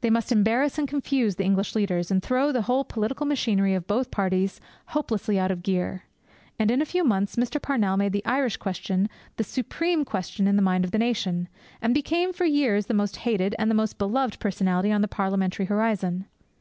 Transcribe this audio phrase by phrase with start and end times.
[0.00, 3.86] They must embarrass and confuse the English leaders, and throw the whole political machinery of
[3.86, 6.02] both parties hopelessly out of gear.
[6.58, 7.62] And in a few months Mr.
[7.62, 11.46] Parnell made the Irish question the supreme question in the mind of the nation,
[11.80, 15.66] and became for years the most hated and the most beloved personality on the parliamentary
[15.66, 16.26] horizon.